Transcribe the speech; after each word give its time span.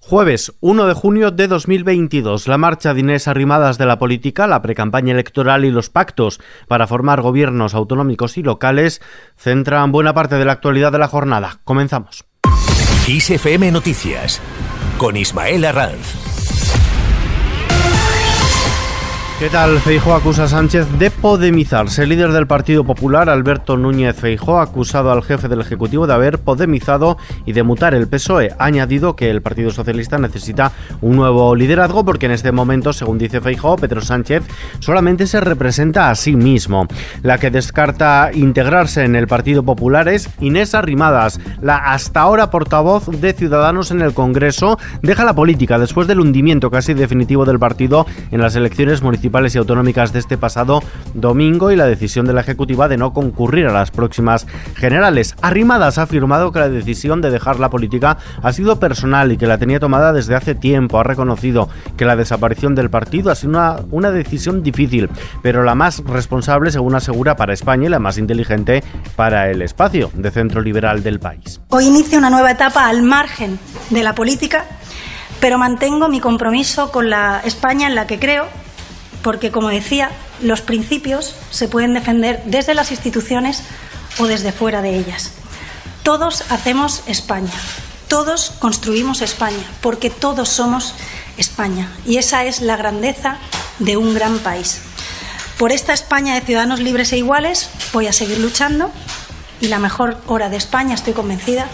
Jueves 0.00 0.52
1 0.60 0.86
de 0.86 0.94
junio 0.94 1.30
de 1.30 1.48
2022, 1.48 2.46
la 2.48 2.58
marcha 2.58 2.94
de 2.94 3.00
Inés 3.00 3.28
Arrimadas 3.28 3.78
de 3.78 3.86
la 3.86 3.98
política, 3.98 4.46
la 4.46 4.62
precampaña 4.62 5.12
electoral 5.12 5.64
y 5.64 5.70
los 5.70 5.90
pactos 5.90 6.40
para 6.68 6.86
formar 6.86 7.22
gobiernos 7.22 7.74
autonómicos 7.74 8.38
y 8.38 8.42
locales 8.42 9.00
centran 9.36 9.92
buena 9.92 10.14
parte 10.14 10.36
de 10.36 10.44
la 10.44 10.52
actualidad 10.52 10.92
de 10.92 10.98
la 10.98 11.08
jornada. 11.08 11.60
Comenzamos. 11.64 12.24
Noticias 13.72 14.40
con 14.98 15.16
Ismael 15.16 15.64
Arranz. 15.64 16.35
¿Qué 19.38 19.50
tal? 19.50 19.78
Feijó 19.80 20.14
acusa 20.14 20.44
a 20.44 20.48
Sánchez 20.48 20.98
de 20.98 21.10
podemizarse. 21.10 22.04
El 22.04 22.08
líder 22.08 22.32
del 22.32 22.46
Partido 22.46 22.84
Popular, 22.84 23.28
Alberto 23.28 23.76
Núñez 23.76 24.16
Feijó, 24.16 24.60
ha 24.60 24.62
acusado 24.62 25.12
al 25.12 25.22
jefe 25.22 25.46
del 25.46 25.60
Ejecutivo 25.60 26.06
de 26.06 26.14
haber 26.14 26.38
podemizado 26.38 27.18
y 27.44 27.52
de 27.52 27.62
mutar 27.62 27.92
el 27.92 28.08
PSOE. 28.08 28.54
Añadido 28.58 29.14
que 29.14 29.28
el 29.28 29.42
Partido 29.42 29.70
Socialista 29.70 30.16
necesita 30.16 30.72
un 31.02 31.16
nuevo 31.16 31.54
liderazgo 31.54 32.02
porque 32.02 32.24
en 32.24 32.32
este 32.32 32.50
momento, 32.50 32.94
según 32.94 33.18
dice 33.18 33.42
Feijó, 33.42 33.76
Pedro 33.76 34.00
Sánchez 34.00 34.42
solamente 34.78 35.26
se 35.26 35.38
representa 35.42 36.08
a 36.08 36.14
sí 36.14 36.34
mismo. 36.34 36.88
La 37.22 37.36
que 37.36 37.50
descarta 37.50 38.30
integrarse 38.32 39.04
en 39.04 39.16
el 39.16 39.26
Partido 39.26 39.62
Popular 39.62 40.08
es 40.08 40.30
Inés 40.40 40.74
Arrimadas, 40.74 41.40
la 41.60 41.76
hasta 41.76 42.22
ahora 42.22 42.50
portavoz 42.50 43.08
de 43.08 43.34
Ciudadanos 43.34 43.90
en 43.90 44.00
el 44.00 44.14
Congreso. 44.14 44.78
Deja 45.02 45.26
la 45.26 45.34
política 45.34 45.78
después 45.78 46.06
del 46.06 46.20
hundimiento 46.20 46.70
casi 46.70 46.94
definitivo 46.94 47.44
del 47.44 47.58
partido 47.58 48.06
en 48.30 48.40
las 48.40 48.56
elecciones 48.56 49.02
municipales 49.02 49.25
y 49.26 49.58
autonómicas 49.58 50.12
de 50.12 50.20
este 50.20 50.38
pasado 50.38 50.82
domingo 51.14 51.70
y 51.70 51.76
la 51.76 51.86
decisión 51.86 52.26
de 52.26 52.32
la 52.32 52.40
Ejecutiva 52.40 52.88
de 52.88 52.96
no 52.96 53.12
concurrir 53.12 53.66
a 53.66 53.72
las 53.72 53.90
próximas 53.90 54.46
generales. 54.76 55.34
Arrimadas 55.42 55.98
ha 55.98 56.02
afirmado 56.02 56.52
que 56.52 56.60
la 56.60 56.68
decisión 56.68 57.20
de 57.20 57.30
dejar 57.30 57.58
la 57.58 57.68
política 57.68 58.18
ha 58.42 58.52
sido 58.52 58.78
personal 58.78 59.32
y 59.32 59.36
que 59.36 59.46
la 59.46 59.58
tenía 59.58 59.80
tomada 59.80 60.12
desde 60.12 60.36
hace 60.36 60.54
tiempo. 60.54 60.98
Ha 61.00 61.02
reconocido 61.02 61.68
que 61.96 62.04
la 62.04 62.16
desaparición 62.16 62.74
del 62.74 62.88
partido 62.88 63.30
ha 63.30 63.34
sido 63.34 63.50
una, 63.50 63.76
una 63.90 64.10
decisión 64.10 64.62
difícil, 64.62 65.10
pero 65.42 65.64
la 65.64 65.74
más 65.74 66.02
responsable, 66.04 66.70
según 66.70 66.94
asegura, 66.94 67.36
para 67.36 67.52
España 67.52 67.86
y 67.86 67.90
la 67.90 67.98
más 67.98 68.18
inteligente 68.18 68.84
para 69.16 69.50
el 69.50 69.60
espacio 69.60 70.10
de 70.14 70.30
centro 70.30 70.62
liberal 70.62 71.02
del 71.02 71.18
país. 71.18 71.60
Hoy 71.68 71.86
inicia 71.86 72.18
una 72.18 72.30
nueva 72.30 72.52
etapa 72.52 72.88
al 72.88 73.02
margen 73.02 73.58
de 73.90 74.02
la 74.02 74.14
política 74.14 74.64
pero 75.40 75.58
mantengo 75.58 76.08
mi 76.08 76.20
compromiso 76.20 76.90
con 76.90 77.10
la 77.10 77.40
España 77.44 77.86
en 77.86 77.94
la 77.94 78.06
que 78.06 78.18
creo 78.18 78.46
porque, 79.26 79.50
como 79.50 79.70
decía, 79.70 80.12
los 80.40 80.60
principios 80.60 81.34
se 81.50 81.66
pueden 81.66 81.94
defender 81.94 82.40
desde 82.44 82.74
las 82.74 82.92
instituciones 82.92 83.64
o 84.18 84.28
desde 84.28 84.52
fuera 84.52 84.82
de 84.82 84.96
ellas. 84.96 85.32
Todos 86.04 86.44
hacemos 86.48 87.02
España, 87.08 87.50
todos 88.06 88.52
construimos 88.60 89.22
España, 89.22 89.64
porque 89.80 90.10
todos 90.10 90.48
somos 90.48 90.94
España. 91.38 91.90
Y 92.06 92.18
esa 92.18 92.44
es 92.44 92.60
la 92.60 92.76
grandeza 92.76 93.38
de 93.80 93.96
un 93.96 94.14
gran 94.14 94.38
país. 94.38 94.82
Por 95.58 95.72
esta 95.72 95.92
España 95.92 96.36
de 96.36 96.42
ciudadanos 96.42 96.78
libres 96.78 97.12
e 97.12 97.18
iguales 97.18 97.68
voy 97.92 98.06
a 98.06 98.12
seguir 98.12 98.38
luchando 98.38 98.92
y 99.60 99.66
la 99.66 99.80
mejor 99.80 100.18
hora 100.28 100.50
de 100.50 100.56
España, 100.56 100.94
estoy 100.94 101.14
convencida, 101.14 101.66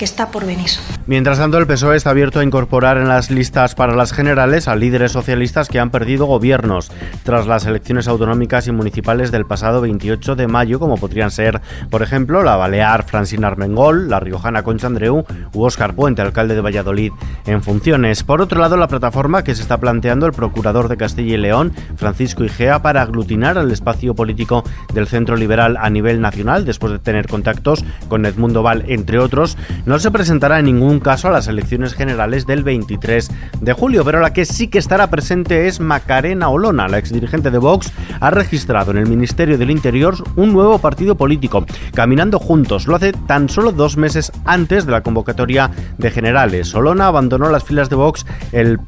está 0.00 0.30
por 0.30 0.46
venir. 0.46 0.70
Mientras 1.06 1.38
tanto, 1.38 1.58
el 1.58 1.66
PSOE 1.66 1.96
está 1.96 2.10
abierto 2.10 2.40
a 2.40 2.44
incorporar 2.44 2.96
en 2.96 3.08
las 3.08 3.30
listas 3.30 3.74
para 3.74 3.94
las 3.94 4.12
generales 4.12 4.68
a 4.68 4.76
líderes 4.76 5.12
socialistas 5.12 5.68
que 5.68 5.78
han 5.78 5.90
perdido 5.90 6.26
gobiernos 6.26 6.90
tras 7.22 7.46
las 7.46 7.66
elecciones 7.66 8.08
autonómicas 8.08 8.66
y 8.66 8.72
municipales 8.72 9.30
del 9.30 9.46
pasado 9.46 9.80
28 9.80 10.36
de 10.36 10.46
mayo, 10.46 10.78
como 10.78 10.96
podrían 10.96 11.30
ser, 11.30 11.60
por 11.90 12.02
ejemplo, 12.02 12.42
la 12.42 12.56
Balear 12.56 13.04
Francina 13.04 13.48
Armengol, 13.48 14.08
la 14.08 14.20
Riojana 14.20 14.62
Concha 14.62 14.86
Andreu 14.86 15.24
u 15.52 15.62
Óscar 15.64 15.94
Puente, 15.94 16.22
alcalde 16.22 16.54
de 16.54 16.60
Valladolid, 16.60 17.12
en 17.46 17.62
funciones. 17.62 18.22
Por 18.22 18.40
otro 18.40 18.60
lado, 18.60 18.76
la 18.76 18.88
plataforma 18.88 19.44
que 19.44 19.54
se 19.54 19.62
está 19.62 19.78
planteando 19.78 20.26
el 20.26 20.32
procurador 20.32 20.88
de 20.88 20.96
Castilla 20.96 21.34
y 21.34 21.38
León, 21.38 21.72
Francisco 21.96 22.44
Igea, 22.44 22.82
para 22.82 23.02
aglutinar 23.02 23.58
al 23.58 23.70
espacio 23.70 24.14
político 24.14 24.64
del 24.94 25.06
centro 25.06 25.36
liberal 25.36 25.76
a 25.78 25.90
nivel 25.90 26.20
nacional, 26.20 26.64
después 26.64 26.92
de 26.92 26.98
tener 26.98 27.26
contactos 27.26 27.84
con 28.08 28.26
Edmundo 28.26 28.62
Val, 28.62 28.84
entre 28.88 29.18
otros, 29.18 29.56
no 29.86 29.91
se 29.98 30.10
presentará 30.10 30.58
en 30.58 30.66
ningún 30.66 31.00
caso 31.00 31.28
a 31.28 31.30
las 31.32 31.48
elecciones 31.48 31.94
generales 31.94 32.46
del 32.46 32.62
23 32.62 33.30
de 33.60 33.72
julio, 33.72 34.04
pero 34.04 34.20
la 34.20 34.32
que 34.32 34.44
sí 34.44 34.68
que 34.68 34.78
estará 34.78 35.08
presente 35.10 35.66
es 35.66 35.80
Macarena 35.80 36.48
Olona. 36.48 36.88
La 36.88 36.98
exdirigente 36.98 37.50
de 37.50 37.58
Vox 37.58 37.92
ha 38.20 38.30
registrado 38.30 38.92
en 38.92 38.98
el 38.98 39.08
Ministerio 39.08 39.58
del 39.58 39.70
Interior 39.70 40.14
un 40.36 40.52
nuevo 40.52 40.78
partido 40.78 41.16
político, 41.16 41.66
Caminando 41.94 42.38
Juntos. 42.38 42.86
Lo 42.86 42.96
hace 42.96 43.12
tan 43.12 43.48
solo 43.48 43.72
dos 43.72 43.96
meses 43.96 44.32
antes 44.44 44.86
de 44.86 44.92
la 44.92 45.02
convocatoria 45.02 45.70
de 45.98 46.10
generales. 46.10 46.74
Olona 46.74 47.08
abandonó 47.08 47.50
las 47.50 47.64
filas 47.64 47.90
de 47.90 47.96
Vox 47.96 48.24
el 48.52 48.78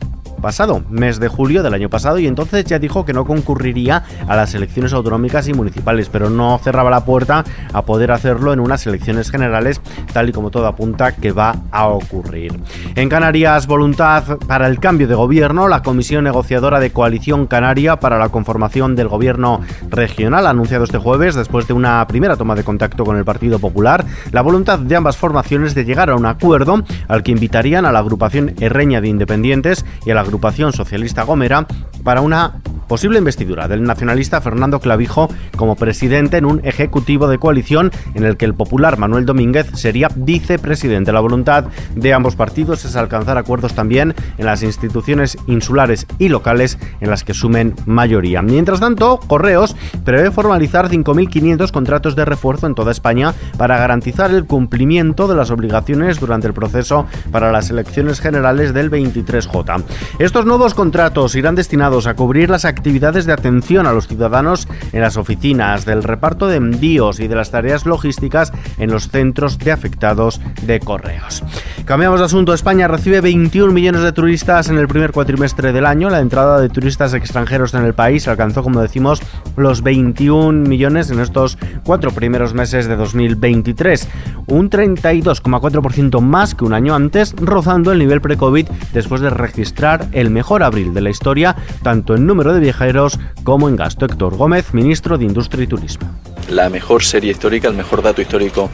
pasado, 0.44 0.82
mes 0.90 1.18
de 1.20 1.28
julio 1.28 1.62
del 1.62 1.72
año 1.72 1.88
pasado, 1.88 2.18
y 2.18 2.26
entonces 2.26 2.66
ya 2.66 2.78
dijo 2.78 3.06
que 3.06 3.14
no 3.14 3.24
concurriría 3.24 4.04
a 4.28 4.36
las 4.36 4.54
elecciones 4.54 4.92
autonómicas 4.92 5.48
y 5.48 5.54
municipales, 5.54 6.10
pero 6.12 6.28
no 6.28 6.60
cerraba 6.62 6.90
la 6.90 7.06
puerta 7.06 7.44
a 7.72 7.80
poder 7.86 8.12
hacerlo 8.12 8.52
en 8.52 8.60
unas 8.60 8.86
elecciones 8.86 9.30
generales, 9.30 9.80
tal 10.12 10.28
y 10.28 10.32
como 10.32 10.50
todo 10.50 10.66
apunta 10.66 11.12
que 11.12 11.32
va 11.32 11.56
a 11.70 11.88
ocurrir. 11.88 12.52
En 12.94 13.08
Canarias, 13.08 13.66
voluntad 13.66 14.36
para 14.46 14.66
el 14.66 14.80
cambio 14.80 15.08
de 15.08 15.14
gobierno, 15.14 15.66
la 15.66 15.82
Comisión 15.82 16.24
Negociadora 16.24 16.78
de 16.78 16.90
Coalición 16.90 17.46
Canaria 17.46 17.96
para 17.96 18.18
la 18.18 18.28
conformación 18.28 18.96
del 18.96 19.08
gobierno 19.08 19.62
regional 19.88 20.46
anunciado 20.46 20.84
este 20.84 20.98
jueves, 20.98 21.36
después 21.36 21.66
de 21.66 21.72
una 21.72 22.06
primera 22.06 22.36
toma 22.36 22.54
de 22.54 22.64
contacto 22.64 23.06
con 23.06 23.16
el 23.16 23.24
Partido 23.24 23.58
Popular, 23.58 24.04
la 24.30 24.42
voluntad 24.42 24.78
de 24.78 24.94
ambas 24.94 25.16
formaciones 25.16 25.74
de 25.74 25.86
llegar 25.86 26.10
a 26.10 26.16
un 26.16 26.26
acuerdo 26.26 26.84
al 27.08 27.22
que 27.22 27.30
invitarían 27.32 27.86
a 27.86 27.92
la 27.92 28.00
agrupación 28.00 28.52
Herreña 28.60 29.00
de 29.00 29.08
Independientes 29.08 29.86
y 30.04 30.10
a 30.10 30.14
la 30.14 30.20
agrupación 30.20 30.33
socialista 30.72 31.22
Gomera 31.22 31.66
para 32.02 32.20
una 32.20 32.60
posible 32.86 33.18
investidura 33.18 33.68
del 33.68 33.82
nacionalista 33.82 34.40
Fernando 34.40 34.80
Clavijo 34.80 35.28
como 35.56 35.76
presidente 35.76 36.36
en 36.36 36.44
un 36.44 36.60
ejecutivo 36.64 37.28
de 37.28 37.38
coalición 37.38 37.90
en 38.14 38.24
el 38.24 38.36
que 38.36 38.44
el 38.44 38.54
popular 38.54 38.98
Manuel 38.98 39.26
Domínguez 39.26 39.66
sería 39.74 40.08
vicepresidente. 40.14 41.12
La 41.12 41.20
voluntad 41.20 41.66
de 41.94 42.12
ambos 42.12 42.36
partidos 42.36 42.84
es 42.84 42.96
alcanzar 42.96 43.38
acuerdos 43.38 43.74
también 43.74 44.14
en 44.38 44.46
las 44.46 44.62
instituciones 44.62 45.36
insulares 45.46 46.06
y 46.18 46.28
locales 46.28 46.78
en 47.00 47.10
las 47.10 47.24
que 47.24 47.34
sumen 47.34 47.74
mayoría. 47.86 48.42
Mientras 48.42 48.80
tanto, 48.80 49.20
Correos 49.26 49.76
prevé 50.04 50.30
formalizar 50.30 50.88
5.500 50.90 51.70
contratos 51.70 52.16
de 52.16 52.24
refuerzo 52.24 52.66
en 52.66 52.74
toda 52.74 52.92
España 52.92 53.34
para 53.56 53.78
garantizar 53.78 54.30
el 54.30 54.44
cumplimiento 54.46 55.28
de 55.28 55.34
las 55.34 55.50
obligaciones 55.50 56.20
durante 56.20 56.46
el 56.46 56.54
proceso 56.54 57.06
para 57.30 57.52
las 57.52 57.70
elecciones 57.70 58.20
generales 58.20 58.74
del 58.74 58.90
23J. 58.90 59.82
Estos 60.18 60.46
nuevos 60.46 60.74
contratos 60.74 61.34
irán 61.34 61.54
destinados 61.54 62.06
a 62.06 62.14
cubrir 62.14 62.50
las 62.50 62.64
de 62.82 63.32
atención 63.32 63.86
a 63.86 63.92
los 63.92 64.08
ciudadanos 64.08 64.68
en 64.92 65.00
las 65.00 65.16
oficinas, 65.16 65.84
del 65.84 66.02
reparto 66.02 66.46
de 66.46 66.56
envíos 66.56 67.20
y 67.20 67.28
de 67.28 67.34
las 67.34 67.50
tareas 67.50 67.86
logísticas 67.86 68.52
en 68.78 68.90
los 68.90 69.08
centros 69.08 69.58
de 69.58 69.72
afectados 69.72 70.40
de 70.62 70.80
correos. 70.80 71.42
Cambiamos 71.84 72.20
de 72.20 72.26
asunto. 72.26 72.54
España 72.54 72.88
recibe 72.88 73.20
21 73.20 73.72
millones 73.72 74.02
de 74.02 74.12
turistas 74.12 74.68
en 74.68 74.78
el 74.78 74.88
primer 74.88 75.12
cuatrimestre 75.12 75.72
del 75.72 75.86
año. 75.86 76.08
La 76.08 76.20
entrada 76.20 76.60
de 76.60 76.68
turistas 76.68 77.12
extranjeros 77.14 77.74
en 77.74 77.84
el 77.84 77.94
país 77.94 78.26
alcanzó, 78.26 78.62
como 78.62 78.80
decimos, 78.80 79.20
los 79.56 79.82
21 79.82 80.68
millones 80.68 81.10
en 81.10 81.20
estos 81.20 81.58
cuatro 81.84 82.10
primeros 82.10 82.54
meses 82.54 82.86
de 82.86 82.96
2023. 82.96 84.08
Un 84.46 84.70
32,4% 84.70 86.20
más 86.20 86.54
que 86.54 86.64
un 86.64 86.74
año 86.74 86.94
antes, 86.94 87.34
rozando 87.36 87.92
el 87.92 87.98
nivel 87.98 88.20
pre-COVID 88.20 88.66
después 88.92 89.20
de 89.20 89.30
registrar 89.30 90.06
el 90.12 90.30
mejor 90.30 90.62
abril 90.62 90.94
de 90.94 91.00
la 91.00 91.10
historia, 91.10 91.56
tanto 91.82 92.14
en 92.14 92.26
número 92.26 92.54
de 92.54 92.60
viajeros 92.64 93.18
como 93.44 93.68
en 93.68 93.76
gasto. 93.76 94.06
Héctor 94.06 94.36
Gómez, 94.36 94.74
ministro 94.74 95.16
de 95.16 95.24
Industria 95.24 95.64
y 95.64 95.66
Turismo 95.68 96.10
la 96.48 96.68
mejor 96.68 97.02
serie 97.02 97.32
histórica, 97.32 97.68
el 97.68 97.74
mejor 97.74 98.02
dato 98.02 98.20
histórico 98.20 98.70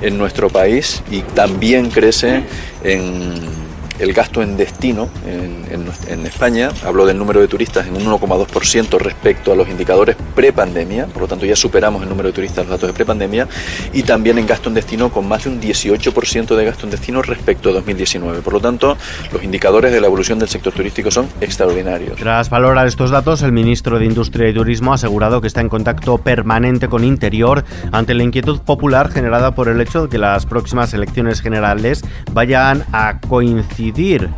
en 0.00 0.18
nuestro 0.18 0.48
país 0.50 1.02
y 1.10 1.22
también 1.22 1.90
crece 1.90 2.44
en 2.84 3.67
el 3.98 4.12
gasto 4.12 4.42
en 4.42 4.56
destino 4.56 5.08
en, 5.26 6.26
España, 6.26 6.70
habló 6.84 7.06
del 7.06 7.18
número 7.18 7.40
de 7.40 7.48
turistas 7.48 7.86
en 7.86 7.96
un 7.96 8.04
1,2% 8.04 8.98
respecto 8.98 9.52
a 9.52 9.56
los 9.56 9.68
indicadores 9.68 10.16
prepandemia, 10.34 11.06
por 11.06 11.22
lo 11.22 11.28
tanto 11.28 11.46
ya 11.46 11.56
superamos 11.56 12.02
el 12.02 12.08
número 12.08 12.28
de 12.28 12.32
turistas, 12.32 12.66
los 12.66 12.70
datos 12.70 12.88
de 12.88 12.92
prepandemia, 12.92 13.48
y 13.92 14.02
también 14.02 14.38
en 14.38 14.46
gasto 14.46 14.68
en 14.68 14.74
destino 14.74 15.10
con 15.10 15.26
más 15.26 15.44
de 15.44 15.50
un 15.50 15.60
18% 15.60 16.54
de 16.54 16.64
gasto 16.64 16.84
en 16.84 16.90
destino 16.90 17.22
respecto 17.22 17.70
a 17.70 17.72
2019. 17.72 18.42
Por 18.42 18.52
lo 18.52 18.60
tanto, 18.60 18.96
los 19.32 19.42
indicadores 19.42 19.92
de 19.92 20.00
la 20.00 20.06
evolución 20.06 20.38
del 20.38 20.48
sector 20.48 20.72
turístico 20.72 21.10
son 21.10 21.28
extraordinarios. 21.40 22.18
Tras 22.18 22.50
valorar 22.50 22.86
estos 22.86 23.10
datos, 23.10 23.42
el 23.42 23.52
ministro 23.52 23.98
de 23.98 24.04
Industria 24.04 24.48
y 24.48 24.54
Turismo 24.54 24.92
ha 24.92 24.96
asegurado 24.96 25.40
que 25.40 25.46
está 25.46 25.60
en 25.60 25.68
contacto 25.68 26.18
permanente 26.18 26.88
con 26.88 27.04
Interior 27.04 27.64
ante 27.92 28.14
la 28.14 28.22
inquietud 28.22 28.60
popular 28.60 29.10
generada 29.10 29.54
por 29.54 29.68
el 29.68 29.80
hecho 29.80 30.02
de 30.02 30.08
que 30.08 30.18
las 30.18 30.46
próximas 30.46 30.92
elecciones 30.92 31.40
generales 31.40 32.04
vayan 32.32 32.84
a 32.92 33.20
coincidir 33.20 33.87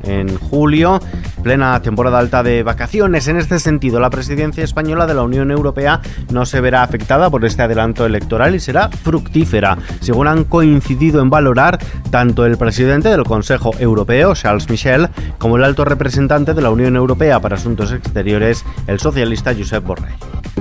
en 0.04 0.36
julio, 0.36 1.00
plena 1.42 1.80
temporada 1.82 2.18
alta 2.18 2.42
de 2.42 2.62
vacaciones. 2.62 3.28
En 3.28 3.36
este 3.36 3.58
sentido, 3.58 4.00
la 4.00 4.10
presidencia 4.10 4.64
española 4.64 5.06
de 5.06 5.14
la 5.14 5.22
Unión 5.22 5.50
Europea 5.50 6.00
no 6.30 6.46
se 6.46 6.60
verá 6.60 6.82
afectada 6.82 7.30
por 7.30 7.44
este 7.44 7.62
adelanto 7.62 8.06
electoral 8.06 8.54
y 8.54 8.60
será 8.60 8.88
fructífera, 8.88 9.78
según 10.00 10.28
han 10.28 10.44
coincidido 10.44 11.20
en 11.20 11.30
valorar 11.30 11.78
tanto 12.10 12.46
el 12.46 12.56
presidente 12.56 13.08
del 13.08 13.24
Consejo 13.24 13.72
Europeo, 13.78 14.34
Charles 14.34 14.68
Michel, 14.68 15.08
como 15.38 15.56
el 15.56 15.64
alto 15.64 15.84
representante 15.84 16.54
de 16.54 16.62
la 16.62 16.70
Unión 16.70 16.96
Europea 16.96 17.40
para 17.40 17.56
Asuntos 17.56 17.92
Exteriores, 17.92 18.64
el 18.86 19.00
socialista 19.00 19.54
Josep 19.54 19.84
Borrell. 19.84 20.14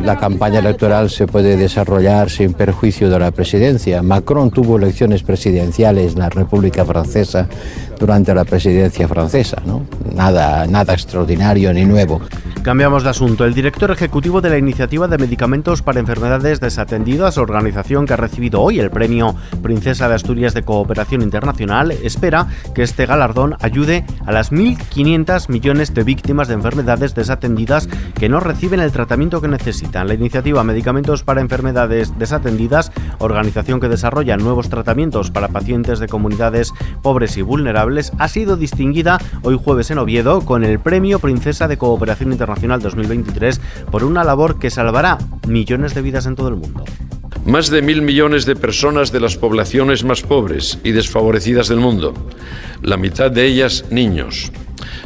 La 0.03 0.17
campaña 0.17 0.59
electoral 0.59 1.09
se 1.09 1.27
puede 1.27 1.57
desarrollar 1.57 2.29
sin 2.29 2.53
perjuicio 2.53 3.09
de 3.09 3.19
la 3.19 3.31
presidencia. 3.31 4.01
Macron 4.01 4.49
tuvo 4.49 4.77
elecciones 4.77 5.23
presidenciales 5.23 6.13
en 6.13 6.19
la 6.19 6.29
República 6.29 6.85
Francesa 6.85 7.47
durante 7.99 8.33
la 8.33 8.45
presidencia 8.45 9.07
francesa, 9.09 9.61
¿no? 9.65 9.85
Nada, 10.15 10.65
nada 10.69 10.93
extraordinario 10.93 11.73
ni 11.73 11.85
nuevo. 11.85 12.21
Cambiamos 12.69 13.01
de 13.01 13.09
asunto. 13.09 13.45
El 13.45 13.55
director 13.55 13.89
ejecutivo 13.89 14.41
de 14.41 14.51
la 14.51 14.59
Iniciativa 14.59 15.07
de 15.07 15.17
Medicamentos 15.17 15.81
para 15.81 15.99
Enfermedades 15.99 16.59
Desatendidas, 16.59 17.39
organización 17.39 18.05
que 18.05 18.13
ha 18.13 18.15
recibido 18.15 18.61
hoy 18.61 18.79
el 18.79 18.91
premio 18.91 19.35
Princesa 19.63 20.07
de 20.07 20.13
Asturias 20.13 20.53
de 20.53 20.61
Cooperación 20.61 21.23
Internacional, 21.23 21.89
espera 21.89 22.45
que 22.75 22.83
este 22.83 23.07
galardón 23.07 23.55
ayude 23.59 24.05
a 24.23 24.31
las 24.31 24.51
1.500 24.51 25.49
millones 25.49 25.95
de 25.95 26.03
víctimas 26.03 26.47
de 26.47 26.53
enfermedades 26.53 27.15
desatendidas 27.15 27.89
que 28.13 28.29
no 28.29 28.39
reciben 28.39 28.81
el 28.81 28.91
tratamiento 28.91 29.41
que 29.41 29.47
necesitan. 29.47 30.07
La 30.07 30.13
iniciativa 30.13 30.63
Medicamentos 30.63 31.23
para 31.23 31.41
Enfermedades 31.41 32.19
Desatendidas, 32.19 32.91
organización 33.17 33.79
que 33.79 33.89
desarrolla 33.89 34.37
nuevos 34.37 34.69
tratamientos 34.69 35.31
para 35.31 35.47
pacientes 35.47 35.97
de 35.97 36.07
comunidades 36.07 36.71
pobres 37.01 37.35
y 37.35 37.41
vulnerables, 37.41 38.11
ha 38.19 38.27
sido 38.27 38.57
distinguida 38.57 39.17
hoy 39.41 39.59
jueves 39.59 39.89
en 39.89 39.97
Oviedo 39.97 40.41
con 40.41 40.63
el 40.63 40.79
premio 40.79 41.17
Princesa 41.17 41.67
de 41.67 41.79
Cooperación 41.79 42.31
Internacional 42.31 42.58
Internacional 42.59 42.81
2023 42.81 43.61
por 43.91 44.03
una 44.03 44.23
labor 44.23 44.59
que 44.59 44.69
salvará 44.69 45.17
millones 45.47 45.93
de 45.93 46.01
vidas 46.01 46.25
en 46.25 46.35
todo 46.35 46.49
el 46.49 46.55
mundo. 46.55 46.83
Más 47.45 47.69
de 47.69 47.81
mil 47.81 48.01
millones 48.01 48.45
de 48.45 48.55
personas 48.55 49.11
de 49.11 49.21
las 49.21 49.37
poblaciones 49.37 50.03
más 50.03 50.21
pobres 50.21 50.77
y 50.83 50.91
desfavorecidas 50.91 51.69
del 51.69 51.79
mundo, 51.79 52.13
la 52.81 52.97
mitad 52.97 53.31
de 53.31 53.45
ellas 53.45 53.85
niños, 53.89 54.51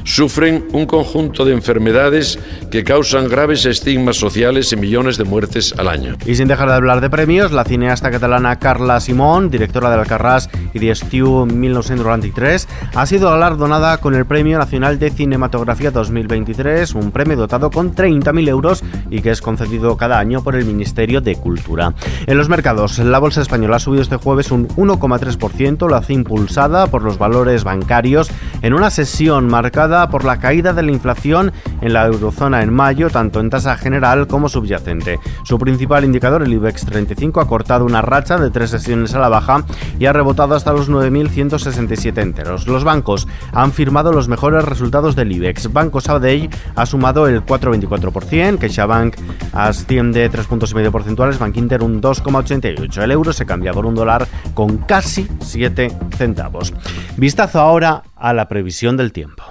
sufren 0.04 0.66
un 0.72 0.86
conjunto 0.86 1.46
de 1.46 1.54
enfermedades 1.54 2.40
que 2.72 2.84
causan 2.84 3.28
graves 3.28 3.66
estigmas 3.66 4.18
sociales 4.18 4.72
y 4.72 4.76
millones 4.78 5.18
de 5.18 5.24
muertes 5.24 5.74
al 5.78 5.88
año. 5.88 6.16
Y 6.26 6.36
sin 6.36 6.48
dejar 6.48 6.70
de 6.70 6.76
hablar 6.76 7.02
de 7.02 7.10
premios, 7.10 7.52
la 7.52 7.64
cineasta 7.64 8.12
catalana 8.12 8.60
Carla 8.60 9.00
Simón, 9.00 9.50
directora 9.50 9.90
de 9.90 9.98
Alcarràs 10.02 10.50
y 10.74 10.80
de 10.80 10.92
Estiu 10.92 11.46
1993, 11.46 12.68
ha 12.96 13.06
sido 13.06 13.30
galardonada 13.30 13.98
con 13.98 14.16
el 14.16 14.26
Premio 14.26 14.58
Nacional 14.58 15.00
de 15.00 15.12
Cinematografía 15.12 15.92
2023, 15.92 16.96
un 16.96 17.12
premio 17.12 17.38
dotado 17.38 17.70
con 17.70 17.96
30.000 17.96 18.50
euros 18.50 18.84
y 19.10 19.22
que 19.22 19.32
es 19.32 19.42
concedido 19.42 19.98
cada 19.98 20.20
año 20.20 20.44
por 20.44 20.56
el 20.56 20.66
Ministerio 20.66 21.22
de 21.22 21.36
Cultura. 21.36 21.94
En 22.28 22.38
los 22.38 22.50
mercados, 22.50 23.00
la 23.00 23.20
bolsa 23.20 23.42
española 23.42 23.78
ha 23.78 23.80
subido 23.80 24.02
este 24.02 24.18
jueves 24.18 24.52
un 24.52 24.68
1,3%, 24.70 25.88
lo 25.88 25.96
hace 25.96 26.14
impulsada 26.14 26.88
por 26.88 27.04
los 27.04 27.18
valores 27.18 27.64
bancarios 27.64 28.30
en 28.62 28.74
una 28.74 28.90
sesión 28.90 29.48
marcada 29.48 29.73
por 29.74 30.24
la 30.24 30.38
caída 30.38 30.72
de 30.72 30.84
la 30.84 30.92
inflación 30.92 31.52
en 31.82 31.94
la 31.94 32.06
eurozona 32.06 32.62
en 32.62 32.72
mayo, 32.72 33.10
tanto 33.10 33.40
en 33.40 33.50
tasa 33.50 33.76
general 33.76 34.28
como 34.28 34.48
subyacente. 34.48 35.20
Su 35.44 35.58
principal 35.58 36.06
indicador, 36.06 36.44
el 36.44 36.54
IBEX 36.54 36.86
35, 36.86 37.42
ha 37.42 37.48
cortado 37.48 37.84
una 37.84 38.04
racha 38.04 38.38
de 38.38 38.52
tres 38.52 38.70
sesiones 38.70 39.16
a 39.16 39.20
la 39.20 39.30
baja 39.30 39.66
y 39.98 40.06
ha 40.06 40.14
rebotado 40.14 40.54
hasta 40.54 40.74
los 40.74 40.92
9.167 40.92 42.22
enteros. 42.22 42.68
Los 42.68 42.84
bancos 42.84 43.28
han 43.52 43.72
firmado 43.72 44.14
los 44.14 44.28
mejores 44.28 44.64
resultados 44.64 45.16
del 45.16 45.32
IBEX. 45.32 45.74
Banco 45.74 46.02
Sabadell 46.02 46.52
ha 46.76 46.86
sumado 46.86 47.28
el 47.28 47.44
4,24%, 47.44 48.60
CaixaBank 48.60 49.16
asciende 49.54 50.30
3 50.30 50.46
puntos 50.46 50.72
y 50.72 50.76
medio 50.76 50.92
porcentuales, 50.92 51.40
Bank 51.40 51.58
Inter 51.58 51.82
un 51.82 52.00
2,88. 52.00 53.02
El 53.02 53.12
euro 53.12 53.34
se 53.34 53.48
cambia 53.48 53.74
por 53.74 53.88
un 53.88 53.96
dólar 53.96 54.28
con 54.54 54.78
casi 54.78 55.28
7 55.40 55.92
centavos. 56.16 56.76
Vistazo 57.18 57.60
ahora 57.60 58.04
a 58.16 58.34
la 58.34 58.48
previsión 58.48 58.98
del 58.98 59.12
tiempo. 59.12 59.43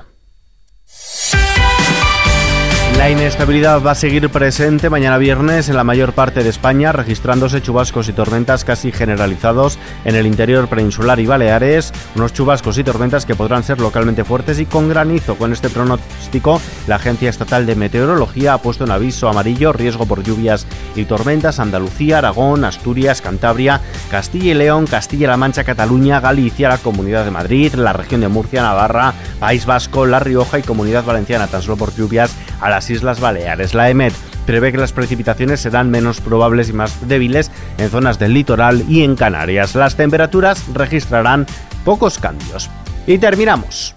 La 3.02 3.10
inestabilidad 3.10 3.82
va 3.82 3.90
a 3.90 3.94
seguir 3.96 4.30
presente 4.30 4.88
mañana 4.88 5.18
viernes 5.18 5.68
en 5.68 5.74
la 5.74 5.82
mayor 5.82 6.12
parte 6.12 6.44
de 6.44 6.48
España, 6.48 6.92
registrándose 6.92 7.60
chubascos 7.60 8.08
y 8.08 8.12
tormentas 8.12 8.64
casi 8.64 8.92
generalizados 8.92 9.76
en 10.04 10.14
el 10.14 10.24
interior 10.24 10.68
peninsular 10.68 11.18
y 11.18 11.26
Baleares, 11.26 11.92
unos 12.14 12.32
chubascos 12.32 12.78
y 12.78 12.84
tormentas 12.84 13.26
que 13.26 13.34
podrán 13.34 13.64
ser 13.64 13.80
localmente 13.80 14.22
fuertes 14.22 14.60
y 14.60 14.66
con 14.66 14.88
granizo. 14.88 15.34
Con 15.34 15.52
este 15.52 15.68
pronóstico, 15.68 16.62
la 16.86 16.94
Agencia 16.94 17.28
Estatal 17.28 17.66
de 17.66 17.74
Meteorología 17.74 18.54
ha 18.54 18.62
puesto 18.62 18.84
en 18.84 18.92
aviso 18.92 19.28
amarillo 19.28 19.72
riesgo 19.72 20.06
por 20.06 20.22
lluvias 20.22 20.68
y 20.94 21.04
tormentas 21.04 21.58
Andalucía, 21.58 22.18
Aragón, 22.18 22.64
Asturias, 22.64 23.20
Cantabria, 23.20 23.80
Castilla 24.12 24.52
y 24.52 24.54
León, 24.54 24.86
Castilla-La 24.86 25.36
Mancha, 25.36 25.64
Cataluña, 25.64 26.20
Galicia, 26.20 26.68
la 26.68 26.78
Comunidad 26.78 27.24
de 27.24 27.32
Madrid, 27.32 27.74
la 27.74 27.94
región 27.94 28.20
de 28.20 28.28
Murcia, 28.28 28.62
Navarra, 28.62 29.12
País 29.40 29.66
Vasco, 29.66 30.06
La 30.06 30.20
Rioja 30.20 30.60
y 30.60 30.62
Comunidad 30.62 31.04
Valenciana, 31.04 31.48
tan 31.48 31.62
solo 31.62 31.76
por 31.76 31.92
lluvias 31.96 32.30
a 32.60 32.70
las 32.70 32.91
Islas 32.92 33.20
Baleares. 33.20 33.74
La 33.74 33.90
EMET 33.90 34.12
prevé 34.46 34.72
que 34.72 34.78
las 34.78 34.92
precipitaciones 34.92 35.60
serán 35.60 35.90
menos 35.90 36.20
probables 36.20 36.68
y 36.68 36.72
más 36.72 37.08
débiles 37.08 37.50
en 37.78 37.90
zonas 37.90 38.18
del 38.18 38.34
litoral 38.34 38.84
y 38.88 39.02
en 39.02 39.16
Canarias. 39.16 39.74
Las 39.74 39.96
temperaturas 39.96 40.64
registrarán 40.72 41.46
pocos 41.84 42.18
cambios. 42.18 42.70
Y 43.06 43.18
terminamos. 43.18 43.96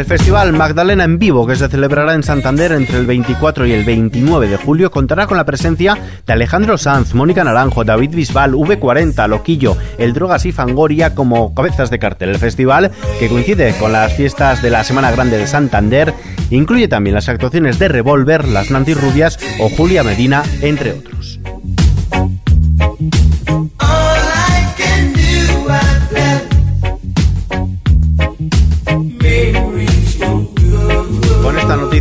El 0.00 0.06
Festival 0.06 0.54
Magdalena 0.54 1.04
en 1.04 1.18
Vivo, 1.18 1.46
que 1.46 1.56
se 1.56 1.68
celebrará 1.68 2.14
en 2.14 2.22
Santander 2.22 2.72
entre 2.72 2.96
el 2.96 3.04
24 3.04 3.66
y 3.66 3.72
el 3.72 3.84
29 3.84 4.48
de 4.48 4.56
julio, 4.56 4.90
contará 4.90 5.26
con 5.26 5.36
la 5.36 5.44
presencia 5.44 5.98
de 6.26 6.32
Alejandro 6.32 6.78
Sanz, 6.78 7.12
Mónica 7.12 7.44
Naranjo, 7.44 7.84
David 7.84 8.14
Bisbal, 8.14 8.54
V40, 8.54 9.28
Loquillo, 9.28 9.76
El 9.98 10.14
Drogas 10.14 10.46
y 10.46 10.52
Fangoria 10.52 11.14
como 11.14 11.54
cabezas 11.54 11.90
de 11.90 11.98
cartel. 11.98 12.30
El 12.30 12.38
festival, 12.38 12.92
que 13.18 13.28
coincide 13.28 13.74
con 13.78 13.92
las 13.92 14.14
fiestas 14.14 14.62
de 14.62 14.70
la 14.70 14.84
Semana 14.84 15.10
Grande 15.10 15.36
de 15.36 15.46
Santander, 15.46 16.14
incluye 16.48 16.88
también 16.88 17.14
las 17.14 17.28
actuaciones 17.28 17.78
de 17.78 17.88
Revolver, 17.88 18.48
Las 18.48 18.70
Nantis 18.70 18.98
Rubias 18.98 19.38
o 19.60 19.68
Julia 19.68 20.02
Medina, 20.02 20.42
entre 20.62 20.92
otros. 20.92 21.39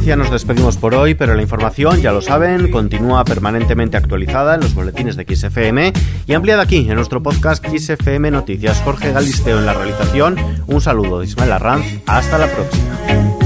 Noticia 0.09 0.15
nos 0.15 0.31
despedimos 0.31 0.77
por 0.77 0.95
hoy, 0.95 1.13
pero 1.13 1.35
la 1.35 1.41
información, 1.43 2.01
ya 2.01 2.11
lo 2.11 2.21
saben, 2.21 2.71
continúa 2.71 3.23
permanentemente 3.25 3.95
actualizada 3.95 4.55
en 4.55 4.61
los 4.61 4.73
boletines 4.73 5.15
de 5.15 5.23
XFM 5.23 5.93
y 6.25 6.33
ampliada 6.33 6.63
aquí 6.63 6.89
en 6.89 6.95
nuestro 6.95 7.21
podcast 7.21 7.63
XFM 7.63 8.31
Noticias. 8.31 8.81
Jorge 8.81 9.11
Galisteo 9.11 9.59
en 9.59 9.67
la 9.67 9.73
realización. 9.73 10.35
Un 10.65 10.81
saludo 10.81 11.19
de 11.19 11.27
Ismael 11.27 11.51
Arranz. 11.51 12.01
Hasta 12.07 12.39
la 12.39 12.47
próxima. 12.47 13.38